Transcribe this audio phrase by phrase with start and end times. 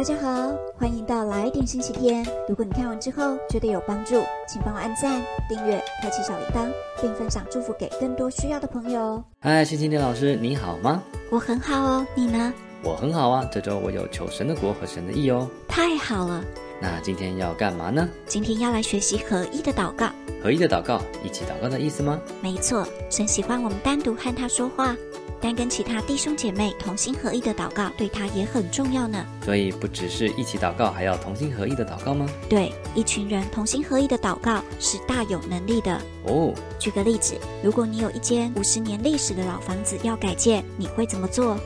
[0.00, 2.26] 大家好，欢迎到来点星期天。
[2.48, 4.14] 如果你看完之后觉得有帮助，
[4.48, 6.72] 请帮我按赞、订阅、开启小铃铛，
[7.02, 9.22] 并分享祝福给更多需要的朋友。
[9.40, 11.02] 嗨，星期天老师，你好吗？
[11.30, 12.50] 我很好哦，你呢？
[12.82, 15.46] 我很好啊，这周我有求神的国和神的意哦。
[15.68, 16.42] 太好了，
[16.80, 18.08] 那今天要干嘛呢？
[18.24, 20.08] 今天要来学习合一的祷告。
[20.42, 22.18] 合一的祷告，一起祷告的意思吗？
[22.40, 24.96] 没错，神喜欢我们单独和他说话，
[25.40, 29.24] 但跟其他弟兄姐妹同心合意的祷告，对他也很重要呢。
[29.42, 32.28] 所以不只是一起祷告，还要同心合意的祷告吗？
[32.48, 36.00] 对，一群人同心合意的祷告是大有能力的。
[36.24, 41.56] 哦，举个例子，如果你有一间五十年历史的老房子要改建，你会怎么做？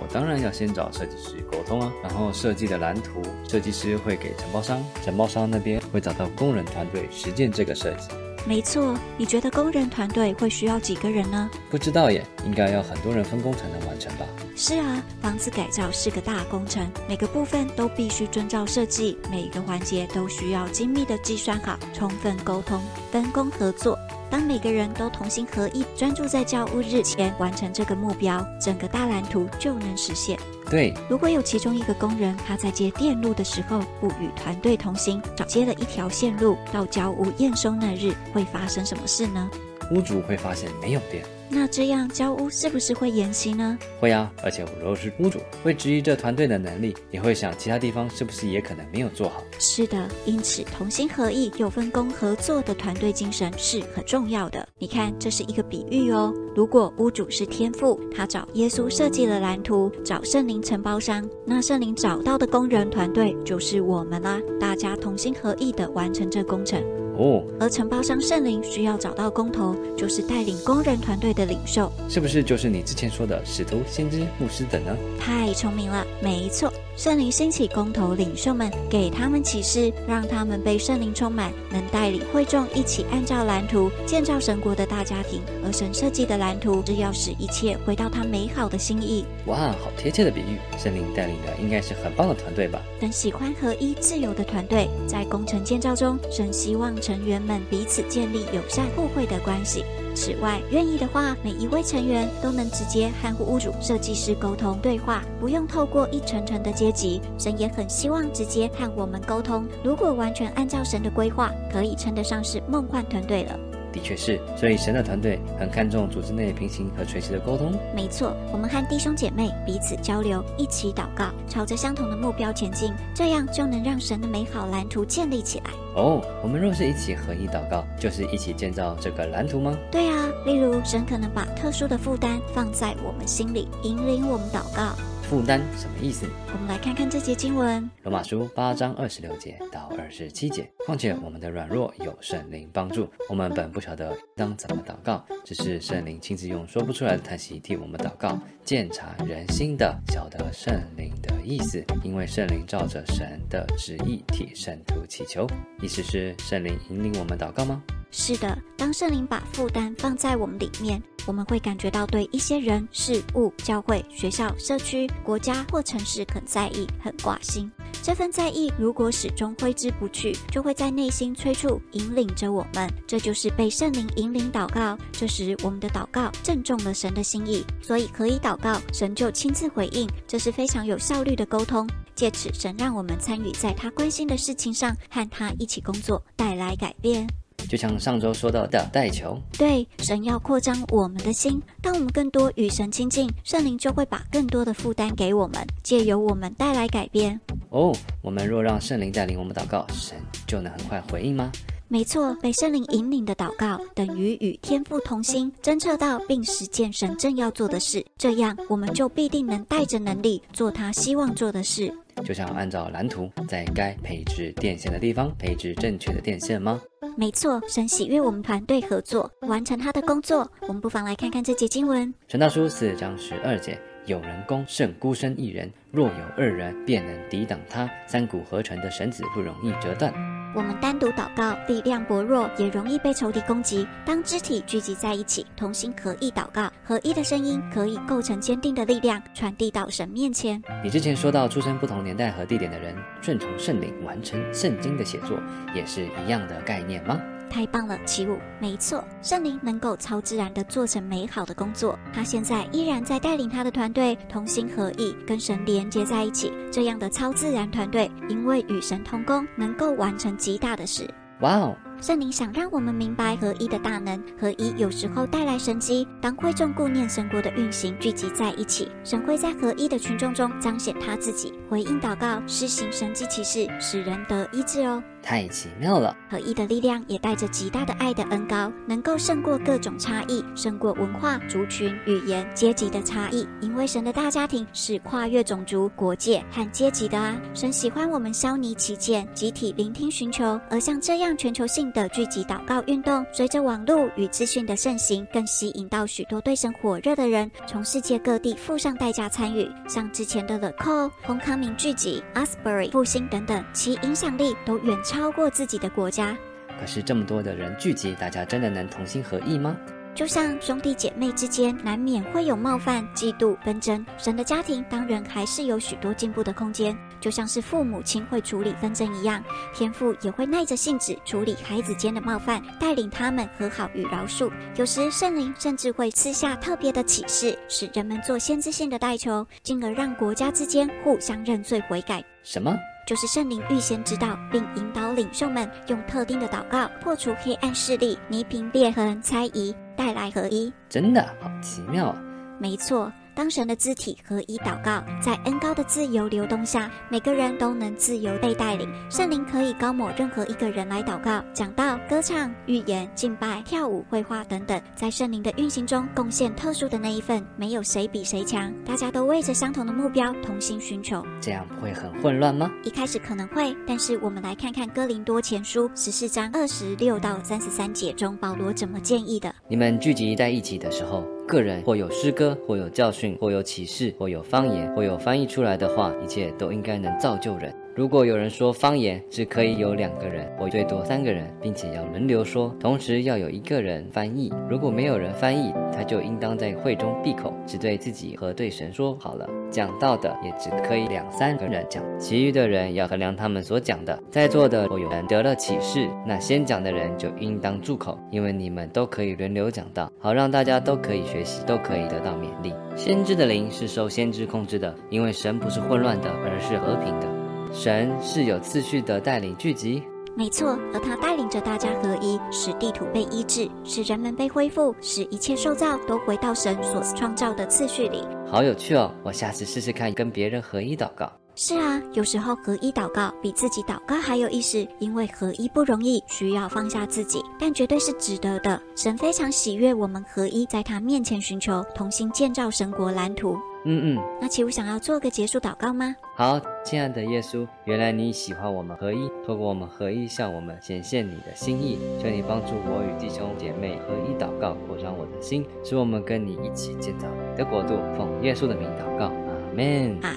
[0.00, 8.08] 我当然要先找设计师沟通啊，然后设计的蓝图，设计师会给承包商，承包商那边会找到工人团队实践这个设计。
[8.44, 11.48] 没错，你觉得工人团队会需要几个人呢？
[11.70, 14.26] 不知道耶，应该要很多人分工才能完成吧？
[14.56, 23.96] 是啊，房子改造是个大工程，每个部分都必须遵照设计，每个环节都需要精密的计算好，充分沟通，分工合作。
[24.28, 30.36] 当每个人都同心合意，专注在交屋日前完成这个目标，整个大蓝图就能实现。
[30.72, 39.50] 对，如果有其中一个工人他在接电路的时候不与团队同行，少接了一条线路，到交屋验收那日会发生什么事呢？
[39.90, 41.22] 屋主会发现没有电。
[41.54, 43.78] 那这样交屋是不是会延期呢？
[44.00, 49.44] 会啊，而且如果是屋主，会质疑这团队的能力，也会想其他地方是不是也可能没有做好。
[49.58, 54.66] 是的，因此同心合意、有分工合作的团队精神是很重要的。
[54.78, 56.32] 你看，这是一个比喻哦。
[56.56, 64.40] 如果屋主是天赋，他找耶稣设计了蓝图，找圣灵承包商，那圣灵找到的工人团队就是我们啦。
[64.58, 66.82] 大家同心合意的完成这工程。
[67.18, 74.96] 哦，而承包商圣灵需要找到工头，就是带领工人团队的领袖，是不是就是你之前说的使徒、先知、牧师等呢？
[75.18, 76.72] 太聪明了，没错。
[76.94, 85.40] 圣灵兴起工头领袖们，给他们启示，让他们被圣灵充满，能带领会众一起按照蓝图建造神国的大家庭。
[85.64, 89.24] 而神设计的蓝图是要使一切回到他美好的心意。
[89.46, 90.58] 哇，好贴切的比喻！
[90.78, 92.78] 圣灵带领的应该是很棒的团队吧？
[93.00, 99.84] 等喜欢合一、自由的团队，在工程建造中，神希望成员们彼此建立友善互惠的关系。
[100.14, 107.20] 此外，愿意的话，每一位成员都能直接和屋主、设计师沟通对话，不用透过一层层的阶级。
[107.38, 109.66] 神也很希望直接和我们沟通。
[109.82, 113.58] 如果完全按照神的规划，可以称得上是梦幻团队了。
[113.92, 117.72] 的确是，所以神的团队很看重组织内平行和垂直的沟通。
[117.94, 125.70] 没错，我们和弟兄姐妹彼此交流，一起祷告，朝着相同的目标前进，这样就能让神的美好蓝图建立起来。
[125.94, 129.76] 哦，我们若是一起合一祷告，就是一起建造这个蓝图吗？
[129.90, 134.96] 对啊，例如神可能把特殊的负担放在我们心里，引领我们祷告。
[135.32, 136.26] 负担什么意思？
[136.52, 140.70] 我们来看看这节经文，《罗马书》八章二十六节到二十七节。
[140.84, 155.46] 况且我们的软弱有圣灵帮助，我们本不晓得当怎么祷告，只是圣灵亲自用说不出来的叹息替我们祷告，鉴察人心的，晓得圣灵的意思，因为圣灵照着神的旨意替圣徒祈求。
[155.80, 157.82] 意思是圣灵引领我们祷告吗？
[158.10, 167.70] 是的，当圣灵把负担放在我们里面，我们会感觉到对一些人、事物、教会、学校、社区、国家或城市很在意、很挂心。
[168.02, 172.92] 这份在意如果始终挥之不去，就会在内心催促、引领着我们。
[173.06, 174.98] 这就是被圣灵引领祷告。
[175.12, 180.08] 这时，我们的祷告正中了神的心意，所以可以祷告，神就亲自回应。
[180.26, 181.88] 这是非常有效率的沟通。
[182.14, 187.26] 借此，神让我们参与在他关心的事情上，和他一起工作，带来改变。
[187.72, 197.40] 就像上周说到的带球，对神要扩张我们的心，当我们更多与神亲近，圣灵就会把更多的负担给我们，借由我们带来改变。
[197.70, 197.90] 哦，
[198.20, 201.50] 我们若让圣灵带领我们祷告，神就能很快回应吗？
[201.88, 211.90] 没错，被圣灵引领的祷告等于与天父同心，侦测到并实践神正要做的事，这样我们就必定能带着能力做他希望做的事。
[212.22, 216.78] 就像按照蓝图，在该配置电线的地方配置正确的电线吗？
[217.16, 220.50] 没错，神喜悦我们团队合作，完成他的工作。
[220.62, 227.88] 我们不妨来看看这节经文，《陈大叔》四章十二节：有人攻胜孤身一人，若有二人，便能抵挡他。
[228.06, 230.31] 三股合成的绳子不容易折断。
[230.54, 233.86] 我们单独祷告，力量薄弱，也容易被仇敌攻击。
[234.04, 240.62] 当肢体聚集在一起，同心合意祷告，合一的声音可以构成坚定的力量，传递到神面前。
[240.84, 245.38] 你之前说到，出生不同年代和地点的人，顺从圣灵完成圣经的写作，
[245.74, 247.18] 也是一样的概念吗？
[247.52, 248.38] 太棒了，起舞！
[248.58, 251.98] 没错，圣灵能够超自然的做成美好的工作。
[252.10, 256.50] 他现在依然在带领他的团队同心合意，跟神连接在一起。
[256.72, 261.06] 这样的超自然团队，因为与神同工，能够完成极大的事。
[261.40, 261.76] 哇哦！
[262.00, 266.08] 圣灵想让我们明白合一的大能，合一有时候带来神机。
[266.20, 275.02] 当会众顾念神国的运行聚集在一起，神会在合一的群众中彰显他自己，回应祷告，施行神迹奇事，使人得医治哦。
[275.22, 276.16] 太奇妙了！
[276.28, 283.46] 合一的力量也带着极大的爱的恩高，能够胜过各种差异，胜过文化、族群、语言、阶级的差异。
[283.60, 287.36] 因为神的大家庭是跨越种族、国界和阶级的啊！
[287.54, 299.70] 神喜欢我们消弭起见，集体聆听寻求，而像这样全球性的聚集祷告运动，随着网络与资讯的盛行，更吸引到许多对神火热的人，从世界各地付上代价参与。
[299.88, 305.11] 像之前的 The Call、红康明聚集、Asbury 复兴等等，其影响力都远超。
[305.12, 306.34] 超过自己的国家，
[306.80, 309.76] 可是这么多的人聚集，大家真的能同心合意吗？
[310.14, 316.96] 就像兄弟姐妹之间难免会有冒犯、嫉妒、纷争，神的家庭当然还是有许多进步的空间。
[317.20, 319.44] 就像是父母亲会处理纷争一样，
[319.74, 324.50] 天父也会耐着性子处理孩子间的冒犯，带领他们和好与饶恕。
[324.76, 332.24] 有时圣灵甚至会赐下特别的启示，使人们做先知性的代求，进而让国家之间互相认罪悔改。
[332.42, 332.74] 什么？
[333.06, 339.74] 就是圣灵预先知道并引导领袖们用特定的祷告破除黑暗势力、弥平裂痕、猜疑。
[339.94, 342.16] 带来合一，真的好奇妙啊！
[342.58, 343.12] 没错。
[343.34, 348.86] 当神的肢体合一祷告，在恩高的自由流动下，每个人都能自由被带领。
[349.10, 357.42] 圣灵可以高抹任何一个人来祷告、讲道、歌唱、预言、敬拜、跳舞、绘画等等，在圣灵的运行中贡献特殊的那一份。
[357.56, 361.24] 没有谁比谁强，大家都为着相同的目标同心寻求。
[361.40, 362.70] 这样不会很混乱吗？
[362.84, 369.54] 一开始可能会，但是我们来看看哥林多前书十四章二十六到三十三节中，保罗怎么建议的。
[369.68, 371.26] 你们聚集在一起的时候。
[371.52, 377.70] 个人或有诗歌，或有教训，或有启示，或有方言，或有翻译出来的话，一切都应该能造就人。
[377.94, 384.50] 如果有人说方言，只可以有两个人，或最多三个人，并且要轮流说，同时要有一个人翻译。
[384.66, 389.46] 如果没有人翻译，他就应当在会中闭口，只对自己和对神说好了。
[389.72, 394.16] 讲道的也只可以两三个人讲，其余的人要衡量他们所讲的。
[394.30, 402.72] 在座的若有人得了启示，那先讲的人就应当住口，因为你们都可以轮流讲道，好让大家都可以学习，都可以得到勉励。
[402.94, 407.26] 先知的灵是受先知控制的，因为神不是混乱的，而是和平的。
[407.72, 410.02] 神是有次序的带领聚集，
[410.34, 418.24] 没错，而他带领着大家合一，使地图被医治，使人们被恢复，使一切受造都回到神所创造的次序里。
[418.50, 419.12] 好有趣哦！
[419.22, 421.30] 我下次试试看跟别人合一祷告。
[421.54, 428.80] 是啊，有时候合一祷告比自己祷告还有意思，因为合一不容易，需要放下自己，但绝对是值得的。
[428.96, 433.58] 神非常喜悦我们合一，在他面前寻求，同心建造神国蓝图。
[433.84, 436.14] 嗯嗯，那岂不想要做个结束祷告吗？
[436.42, 447.94] 好，亲爱的耶稣，原来你喜欢我们合一，透过我们合一向我们显现你的心意，求你帮助我与弟兄姐妹合一祷告，扩张我的心，使我们跟你一起建造你的国度。
[448.18, 450.18] 奉耶稣的名祷告，阿门。
[450.22, 450.36] 阿